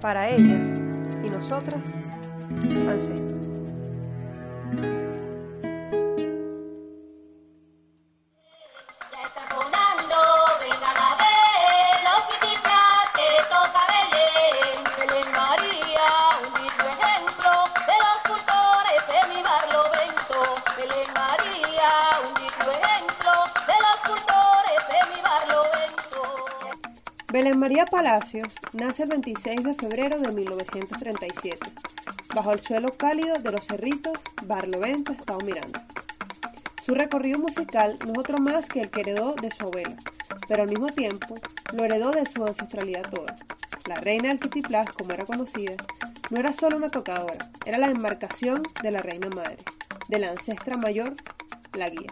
para 0.00 0.28
ellas 0.28 0.80
y 1.24 1.30
nosotras, 1.30 1.80
ancestros. 2.88 3.48
Belén 27.38 27.60
María 27.60 27.84
Palacios 27.84 28.52
nace 28.72 29.04
el 29.04 29.10
26 29.10 29.62
de 29.62 29.74
febrero 29.74 30.18
de 30.18 30.32
1937, 30.32 31.70
bajo 32.34 32.50
el 32.50 32.58
suelo 32.58 32.88
cálido 32.90 33.38
de 33.38 33.52
los 33.52 33.64
Cerritos, 33.64 34.18
Barlovento, 34.44 35.12
Estado 35.12 35.38
Miranda. 35.46 35.86
Su 36.84 36.96
recorrido 36.96 37.38
musical 37.38 37.96
no 38.04 38.10
es 38.10 38.18
otro 38.18 38.38
más 38.38 38.66
que 38.66 38.80
el 38.80 38.90
que 38.90 39.02
heredó 39.02 39.36
de 39.36 39.52
su 39.52 39.66
abuela, 39.66 39.96
pero 40.48 40.64
al 40.64 40.68
mismo 40.68 40.88
tiempo 40.88 41.36
lo 41.74 41.84
heredó 41.84 42.10
de 42.10 42.26
su 42.26 42.44
ancestralidad 42.44 43.08
toda. 43.08 43.36
La 43.86 43.98
reina 43.98 44.30
del 44.30 44.40
Kitiplas, 44.40 44.88
como 44.88 45.12
era 45.12 45.24
conocida, 45.24 45.76
no 46.30 46.40
era 46.40 46.50
solo 46.50 46.76
una 46.76 46.90
tocadora, 46.90 47.38
era 47.64 47.78
la 47.78 47.86
embarcación 47.86 48.64
de 48.82 48.90
la 48.90 49.00
reina 49.00 49.28
madre, 49.28 49.58
de 50.08 50.18
la 50.18 50.30
ancestra 50.30 50.76
mayor, 50.76 51.14
la 51.74 51.88
guía. 51.88 52.10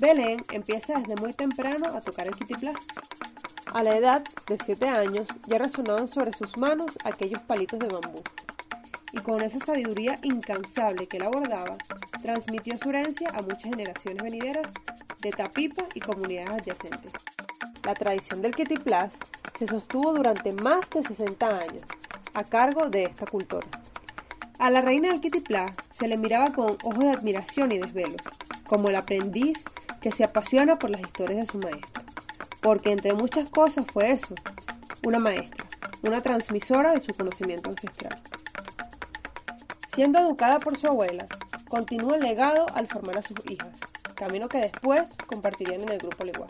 Belén 0.00 0.42
empieza 0.50 0.98
desde 0.98 1.14
muy 1.14 1.32
temprano 1.32 1.86
a 1.94 2.00
tocar 2.00 2.26
el 2.26 2.34
Kitiplas. 2.34 2.74
A 3.74 3.82
la 3.82 3.96
edad 3.96 4.22
de 4.48 4.58
7 4.62 4.86
años 4.86 5.26
ya 5.46 5.56
resonaban 5.56 6.06
sobre 6.06 6.34
sus 6.34 6.58
manos 6.58 6.90
aquellos 7.04 7.40
palitos 7.40 7.78
de 7.78 7.88
bambú. 7.88 8.22
Y 9.14 9.18
con 9.20 9.40
esa 9.40 9.64
sabiduría 9.64 10.18
incansable 10.22 11.06
que 11.06 11.18
la 11.18 11.26
abordaba, 11.26 11.78
transmitió 12.20 12.76
su 12.76 12.90
herencia 12.90 13.30
a 13.30 13.40
muchas 13.40 13.62
generaciones 13.62 14.22
venideras 14.22 14.68
de 15.22 15.30
Tapipa 15.30 15.84
y 15.94 16.00
comunidades 16.00 16.50
adyacentes. 16.50 17.12
La 17.84 17.94
tradición 17.94 18.42
del 18.42 18.54
Kitiplas 18.54 19.16
se 19.58 19.66
sostuvo 19.66 20.12
durante 20.12 20.52
más 20.52 20.90
de 20.90 21.02
60 21.02 21.46
años, 21.46 21.82
a 22.34 22.44
cargo 22.44 22.90
de 22.90 23.04
esta 23.04 23.24
cultura. 23.24 23.66
A 24.58 24.70
la 24.70 24.82
reina 24.82 25.08
del 25.08 25.22
Kitiplas 25.22 25.70
se 25.92 26.08
le 26.08 26.18
miraba 26.18 26.52
con 26.52 26.76
ojos 26.84 26.98
de 26.98 27.10
admiración 27.10 27.72
y 27.72 27.78
desvelo, 27.78 28.16
como 28.66 28.90
el 28.90 28.96
aprendiz 28.96 29.64
que 30.02 30.12
se 30.12 30.24
apasiona 30.24 30.78
por 30.78 30.90
las 30.90 31.00
historias 31.00 31.46
de 31.46 31.52
su 31.52 31.58
maestra 31.58 31.91
porque 32.62 32.92
entre 32.92 33.12
muchas 33.12 33.50
cosas 33.50 33.84
fue 33.92 34.12
eso, 34.12 34.34
una 35.04 35.18
maestra, 35.18 35.66
una 36.02 36.22
transmisora 36.22 36.92
de 36.92 37.00
su 37.00 37.12
conocimiento 37.12 37.70
ancestral. 37.70 38.16
Siendo 39.94 40.20
educada 40.20 40.60
por 40.60 40.78
su 40.78 40.86
abuela, 40.86 41.26
continuó 41.68 42.14
el 42.14 42.22
legado 42.22 42.66
al 42.74 42.86
formar 42.86 43.18
a 43.18 43.22
sus 43.22 43.36
hijas, 43.50 43.68
camino 44.14 44.48
que 44.48 44.58
después 44.58 45.16
compartirían 45.26 45.82
en 45.82 45.90
el 45.90 45.98
Grupo 45.98 46.24
Leguá. 46.24 46.46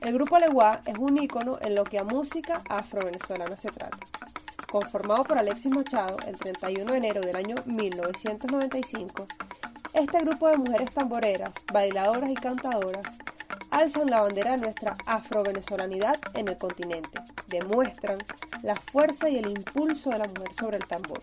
El 0.00 0.14
Grupo 0.14 0.38
Leguá 0.38 0.80
es 0.86 0.96
un 0.96 1.18
ícono 1.18 1.58
en 1.60 1.74
lo 1.74 1.84
que 1.84 1.98
a 1.98 2.04
música 2.04 2.62
afro-venezolana 2.68 3.56
se 3.56 3.70
trata. 3.70 3.98
Conformado 4.70 5.24
por 5.24 5.38
Alexis 5.38 5.72
Machado 5.72 6.16
el 6.26 6.38
31 6.38 6.92
de 6.92 6.98
enero 6.98 7.20
del 7.20 7.36
año 7.36 7.56
1995, 7.66 9.26
este 9.92 10.18
grupo 10.20 10.48
de 10.48 10.56
mujeres 10.56 10.90
tamboreras, 10.90 11.52
bailadoras 11.72 12.30
y 12.30 12.34
cantadoras 12.34 13.04
alzan 13.74 14.06
la 14.06 14.20
bandera 14.20 14.52
de 14.52 14.58
nuestra 14.58 14.96
afro-venezolanidad 15.04 16.16
en 16.34 16.46
el 16.46 16.56
continente, 16.56 17.20
demuestran 17.48 18.18
la 18.62 18.76
fuerza 18.76 19.28
y 19.28 19.38
el 19.38 19.50
impulso 19.50 20.10
de 20.10 20.18
la 20.18 20.28
mujer 20.28 20.52
sobre 20.52 20.76
el 20.76 20.86
tambor. 20.86 21.20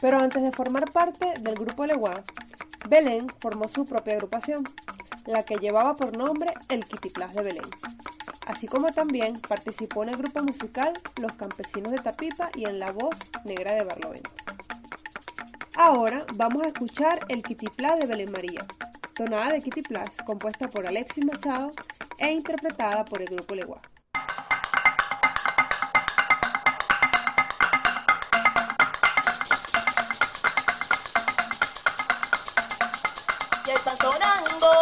Pero 0.00 0.18
antes 0.18 0.42
de 0.42 0.50
formar 0.50 0.90
parte 0.90 1.34
del 1.40 1.56
grupo 1.56 1.84
Leguá, 1.84 2.22
Belén 2.88 3.28
formó 3.38 3.68
su 3.68 3.84
propia 3.84 4.14
agrupación, 4.14 4.66
la 5.26 5.44
que 5.44 5.56
llevaba 5.56 5.94
por 5.94 6.16
nombre 6.16 6.54
el 6.70 6.84
Kitiplas 6.84 7.34
de 7.34 7.42
Belén, 7.42 7.70
así 8.46 8.66
como 8.66 8.90
también 8.90 9.38
participó 9.40 10.02
en 10.04 10.08
el 10.08 10.16
grupo 10.16 10.42
musical 10.42 10.94
Los 11.20 11.34
Campesinos 11.34 11.92
de 11.92 11.98
Tapipa 11.98 12.50
y 12.54 12.64
en 12.64 12.78
la 12.78 12.90
voz 12.92 13.14
negra 13.44 13.74
de 13.74 13.84
Barlovento. 13.84 14.30
Ahora 15.76 16.24
vamos 16.34 16.62
a 16.62 16.68
escuchar 16.68 17.26
el 17.28 17.42
Kitiplas 17.42 17.98
de 17.98 18.06
Belén 18.06 18.32
María, 18.32 18.66
tonada 19.14 19.52
de 19.52 19.60
Kitty 19.60 19.82
Plus, 19.82 20.10
compuesta 20.24 20.68
por 20.68 20.86
Alexis 20.86 21.24
Machado 21.24 21.70
e 22.18 22.30
interpretada 22.32 23.04
por 23.04 23.20
el 23.20 23.28
grupo 23.28 23.54
Leguá. 23.54 23.80
Ya 33.66 33.74
está 33.74 33.96
sonando, 33.96 34.81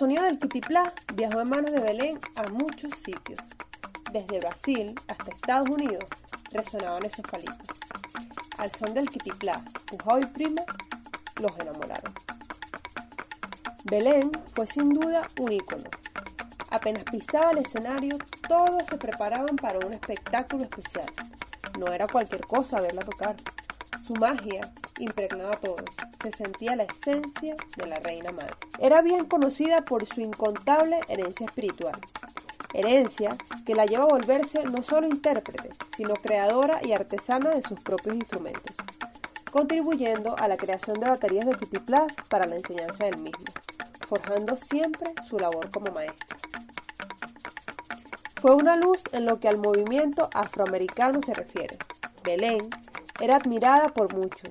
sonido 0.00 0.24
del 0.24 0.38
Kitiplas 0.38 0.94
viajó 1.14 1.42
en 1.42 1.50
manos 1.50 1.72
de 1.72 1.80
Belén 1.80 2.18
a 2.36 2.48
muchos 2.48 2.90
sitios. 2.94 3.38
Desde 4.10 4.40
Brasil 4.40 4.94
hasta 5.08 5.30
Estados 5.30 5.68
Unidos 5.68 6.04
resonaban 6.52 7.04
esos 7.04 7.20
palitos. 7.30 7.68
Al 8.56 8.70
son 8.72 8.94
del 8.94 9.10
Kitiplas, 9.10 9.60
Pujao 9.84 10.18
y 10.18 10.24
Prima 10.24 10.62
los 11.38 11.54
enamoraron. 11.58 12.14
Belén 13.84 14.32
fue 14.54 14.66
sin 14.66 14.88
duda 14.88 15.26
un 15.38 15.52
ícono. 15.52 15.90
Apenas 16.70 17.04
pisaba 17.04 17.50
el 17.50 17.58
escenario, 17.58 18.16
todos 18.48 18.82
se 18.86 18.96
preparaban 18.96 19.56
para 19.56 19.86
un 19.86 19.92
espectáculo 19.92 20.62
especial. 20.62 21.12
No 21.78 21.92
era 21.92 22.08
cualquier 22.08 22.40
cosa 22.46 22.80
verla 22.80 23.02
tocar. 23.02 23.36
Su 24.00 24.14
magia 24.14 24.62
impregnaba 25.00 25.54
a 25.54 25.60
todos. 25.60 25.84
Se 26.22 26.30
sentía 26.30 26.76
la 26.76 26.84
esencia 26.84 27.56
de 27.76 27.86
la 27.86 27.98
reina 27.98 28.30
madre. 28.32 28.54
Era 28.78 29.02
bien 29.02 29.24
conocida 29.24 29.82
por 29.82 30.06
su 30.06 30.20
incontable 30.20 31.00
herencia 31.08 31.46
espiritual. 31.46 31.98
Herencia 32.72 33.36
que 33.66 33.74
la 33.74 33.86
lleva 33.86 34.04
a 34.04 34.08
volverse 34.08 34.64
no 34.64 34.82
solo 34.82 35.06
intérprete, 35.06 35.70
sino 35.96 36.14
creadora 36.14 36.80
y 36.84 36.92
artesana 36.92 37.50
de 37.50 37.62
sus 37.62 37.82
propios 37.82 38.16
instrumentos, 38.16 38.76
contribuyendo 39.50 40.36
a 40.38 40.46
la 40.46 40.56
creación 40.56 41.00
de 41.00 41.08
baterías 41.08 41.46
de 41.46 41.56
Kitiplas 41.56 42.12
para 42.28 42.46
la 42.46 42.56
enseñanza 42.56 43.04
del 43.04 43.18
mismo, 43.18 43.44
forjando 44.06 44.56
siempre 44.56 45.14
su 45.26 45.38
labor 45.38 45.70
como 45.70 45.90
maestra. 45.92 46.36
Fue 48.40 48.54
una 48.54 48.76
luz 48.76 49.02
en 49.12 49.26
lo 49.26 49.38
que 49.38 49.48
al 49.48 49.58
movimiento 49.58 50.30
afroamericano 50.32 51.20
se 51.22 51.34
refiere. 51.34 51.76
Belén 52.24 52.70
era 53.20 53.36
admirada 53.36 53.88
por 53.90 54.14
muchos 54.14 54.50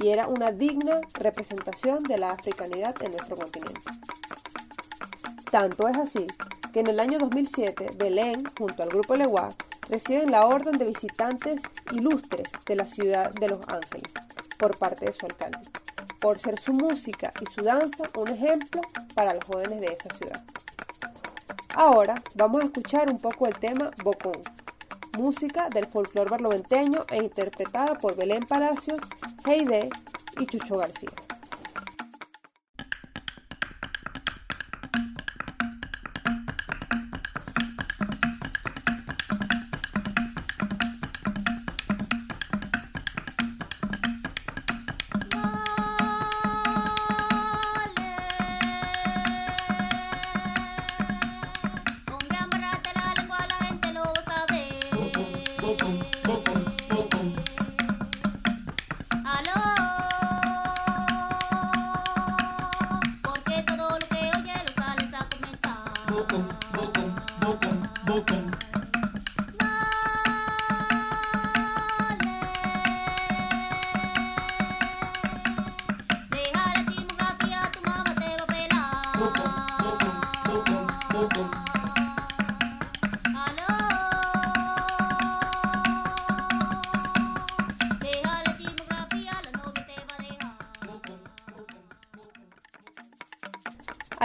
y 0.00 0.08
era 0.08 0.26
una 0.26 0.50
digna 0.50 1.00
representación 1.14 2.02
de 2.04 2.18
la 2.18 2.32
africanidad 2.32 2.94
en 3.02 3.12
nuestro 3.12 3.36
continente. 3.36 3.80
Tanto 5.50 5.88
es 5.88 5.96
así 5.96 6.26
que 6.72 6.80
en 6.80 6.86
el 6.86 7.00
año 7.00 7.18
2007 7.18 7.90
Belén, 7.96 8.44
junto 8.56 8.82
al 8.82 8.88
Grupo 8.88 9.16
Leguá, 9.16 9.50
reciben 9.88 10.30
la 10.30 10.46
Orden 10.46 10.78
de 10.78 10.84
Visitantes 10.84 11.60
Ilustres 11.92 12.48
de 12.66 12.76
la 12.76 12.84
ciudad 12.84 13.32
de 13.34 13.48
Los 13.48 13.68
Ángeles 13.68 14.12
por 14.58 14.78
parte 14.78 15.06
de 15.06 15.12
su 15.12 15.26
alcalde. 15.26 15.58
por 16.20 16.38
ser 16.38 16.60
su 16.60 16.74
música 16.74 17.32
y 17.40 17.46
su 17.46 17.62
danza 17.62 18.04
un 18.14 18.28
ejemplo 18.28 18.82
para 19.14 19.34
los 19.34 19.44
jóvenes 19.44 19.80
de 19.80 19.86
esa 19.86 20.14
ciudad. 20.14 20.44
Ahora 21.74 22.22
vamos 22.34 22.60
a 22.60 22.64
escuchar 22.66 23.10
un 23.10 23.18
poco 23.18 23.46
el 23.46 23.58
tema 23.58 23.90
Bocón, 24.04 24.42
música 25.20 25.68
del 25.68 25.86
folclore 25.86 26.30
barloventeño 26.30 27.04
e 27.10 27.18
interpretada 27.22 27.98
por 27.98 28.16
Belén 28.16 28.46
Palacios, 28.46 28.98
Heide 29.46 29.88
y 30.38 30.46
Chucho 30.46 30.78
García. 30.78 31.29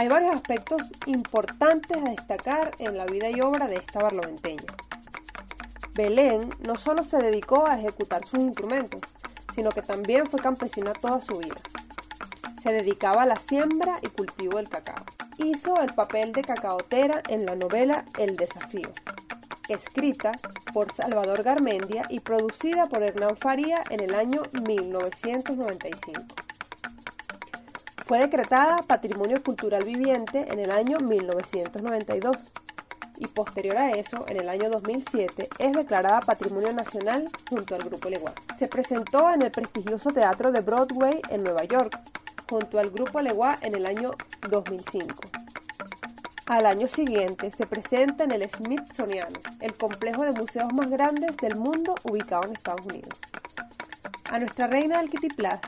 Hay 0.06 0.10
varios 0.10 0.36
aspectos 0.36 0.82
importantes 1.06 1.96
a 1.96 2.10
destacar 2.10 2.76
en 2.78 2.96
la 2.96 3.06
vida 3.06 3.28
y 3.28 3.40
obra 3.40 3.66
de 3.66 3.74
esta 3.74 4.04
barloventeña. 4.04 4.62
Belén 5.96 6.48
no 6.60 6.76
solo 6.76 7.02
se 7.02 7.16
dedicó 7.16 7.66
a 7.66 7.76
ejecutar 7.76 8.24
sus 8.24 8.38
instrumentos, 8.38 9.00
sino 9.52 9.70
que 9.72 9.82
también 9.82 10.30
fue 10.30 10.38
campesina 10.38 10.92
toda 10.92 11.20
su 11.20 11.38
vida. 11.38 11.56
Se 12.62 12.70
dedicaba 12.72 13.24
a 13.24 13.26
la 13.26 13.36
siembra 13.40 13.98
y 14.00 14.06
cultivo 14.06 14.58
del 14.58 14.68
cacao. 14.68 15.04
Hizo 15.38 15.80
el 15.80 15.92
papel 15.92 16.32
de 16.32 16.42
cacaotera 16.42 17.20
en 17.28 17.44
la 17.44 17.56
novela 17.56 18.04
El 18.16 18.36
desafío, 18.36 18.92
escrita 19.68 20.30
por 20.72 20.92
Salvador 20.92 21.42
Garmendia 21.42 22.04
y 22.10 22.20
producida 22.20 22.88
por 22.88 23.02
Hernán 23.02 23.36
Faría 23.38 23.82
en 23.90 23.98
el 23.98 24.14
año 24.14 24.42
1995. 24.52 26.45
Fue 28.06 28.20
decretada 28.20 28.82
Patrimonio 28.86 29.42
Cultural 29.42 29.82
Viviente 29.82 30.46
en 30.52 30.60
el 30.60 30.70
año 30.70 30.98
1992 31.00 32.36
y 33.18 33.26
posterior 33.26 33.76
a 33.78 33.90
eso, 33.90 34.24
en 34.28 34.36
el 34.36 34.48
año 34.48 34.70
2007, 34.70 35.48
es 35.58 35.72
declarada 35.72 36.20
Patrimonio 36.20 36.72
Nacional 36.72 37.28
junto 37.50 37.74
al 37.74 37.82
Grupo 37.82 38.08
Leguá. 38.08 38.32
Se 38.56 38.68
presentó 38.68 39.32
en 39.34 39.42
el 39.42 39.50
prestigioso 39.50 40.12
Teatro 40.12 40.52
de 40.52 40.60
Broadway 40.60 41.20
en 41.30 41.42
Nueva 41.42 41.64
York, 41.64 41.98
junto 42.48 42.78
al 42.78 42.90
Grupo 42.90 43.20
Leguá 43.20 43.58
en 43.62 43.74
el 43.74 43.84
año 43.84 44.12
2005. 44.48 45.12
Al 46.46 46.66
año 46.66 46.86
siguiente 46.86 47.50
se 47.50 47.66
presenta 47.66 48.22
en 48.22 48.30
el 48.30 48.48
Smithsonian, 48.48 49.32
el 49.58 49.74
complejo 49.74 50.22
de 50.22 50.30
museos 50.30 50.72
más 50.72 50.90
grandes 50.90 51.36
del 51.38 51.56
mundo 51.56 51.96
ubicado 52.04 52.44
en 52.44 52.52
Estados 52.52 52.86
Unidos. 52.86 53.18
A 54.30 54.38
nuestra 54.38 54.68
reina 54.68 54.98
del 54.98 55.10
Kitty 55.10 55.28
Plus 55.30 55.58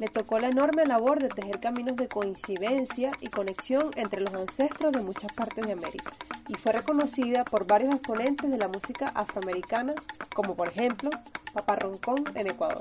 le 0.00 0.08
tocó 0.08 0.38
la 0.38 0.48
enorme 0.48 0.86
labor 0.86 1.20
de 1.20 1.28
tejer 1.28 1.60
caminos 1.60 1.94
de 1.94 2.08
coincidencia 2.08 3.12
y 3.20 3.28
conexión 3.28 3.90
entre 3.96 4.22
los 4.22 4.32
ancestros 4.32 4.92
de 4.92 5.02
muchas 5.02 5.30
partes 5.32 5.66
de 5.66 5.72
América, 5.72 6.10
y 6.48 6.54
fue 6.54 6.72
reconocida 6.72 7.44
por 7.44 7.66
varios 7.66 7.94
exponentes 7.94 8.50
de 8.50 8.56
la 8.56 8.68
música 8.68 9.12
afroamericana, 9.14 9.94
como 10.34 10.56
por 10.56 10.68
ejemplo 10.68 11.10
Papa 11.52 11.76
Roncón 11.76 12.24
en 12.34 12.46
Ecuador. 12.46 12.80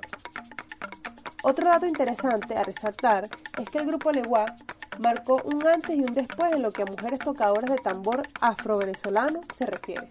Otro 1.44 1.68
dato 1.68 1.86
interesante 1.86 2.56
a 2.56 2.64
resaltar 2.64 3.28
es 3.58 3.70
que 3.70 3.80
el 3.80 3.88
grupo 3.88 4.12
Leguá 4.12 4.56
marcó 5.00 5.42
un 5.44 5.68
antes 5.68 5.96
y 5.96 6.02
un 6.02 6.14
después 6.14 6.54
en 6.54 6.62
lo 6.62 6.72
que 6.72 6.84
a 6.84 6.86
mujeres 6.86 7.20
tocadoras 7.20 7.70
de 7.70 7.78
tambor 7.78 8.24
afro-venezolano 8.40 9.42
se 9.54 9.66
refiere 9.66 10.08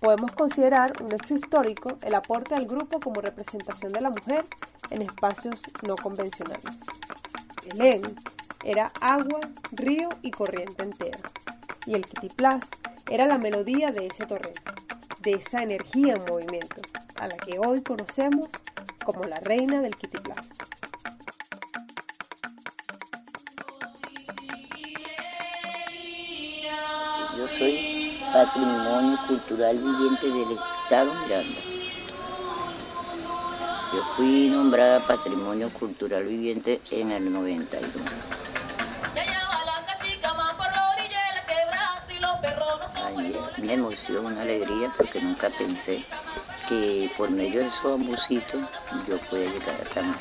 podemos 0.00 0.32
considerar 0.32 0.92
un 1.02 1.12
hecho 1.12 1.34
histórico 1.34 1.98
el 2.02 2.14
aporte 2.14 2.54
del 2.54 2.66
grupo 2.66 3.00
como 3.00 3.20
representación 3.20 3.92
de 3.92 4.00
la 4.00 4.10
mujer 4.10 4.44
en 4.90 5.02
espacios 5.02 5.60
no 5.86 5.96
convencionales. 5.96 6.64
Belén 7.66 8.02
era 8.64 8.92
agua, 9.00 9.40
río 9.72 10.08
y 10.22 10.30
corriente 10.30 10.82
entera, 10.82 11.18
y 11.86 11.94
el 11.94 12.04
Kitiplas 12.06 12.64
era 13.10 13.26
la 13.26 13.38
melodía 13.38 13.90
de 13.90 14.06
ese 14.06 14.26
torrente, 14.26 14.60
de 15.20 15.32
esa 15.32 15.62
energía 15.62 16.14
en 16.14 16.24
movimiento, 16.24 16.82
a 17.16 17.28
la 17.28 17.36
que 17.36 17.58
hoy 17.58 17.82
conocemos 17.82 18.48
como 19.04 19.24
la 19.24 19.40
reina 19.40 19.80
del 19.80 19.96
Kitiplas. 19.96 20.46
Yo 27.36 27.46
soy 27.46 28.20
Patrimonio 28.32 29.16
Cultural 29.26 29.78
Viviente 29.78 30.26
del 30.26 30.58
Estado 30.82 31.14
Miranda. 31.22 31.60
Yo 33.92 34.02
fui 34.16 34.50
nombrada 34.50 35.00
Patrimonio 35.00 35.70
Cultural 35.70 36.22
Viviente 36.24 36.78
en 36.90 37.10
el 37.10 37.32
91. 37.32 37.88
Ay, 42.94 43.34
una 43.62 43.72
emoción, 43.72 44.26
una 44.26 44.42
alegría, 44.42 44.92
porque 44.96 45.22
nunca 45.22 45.48
pensé 45.50 46.04
que 46.68 47.10
por 47.16 47.30
medio 47.30 47.60
de 47.60 47.68
esos 47.68 47.84
bambucitos 47.84 48.60
yo 49.08 49.16
pueda 49.30 49.50
llegar 49.50 49.74
a 49.80 49.94
tan 49.94 50.14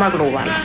forma 0.00 0.10
global. 0.10 0.60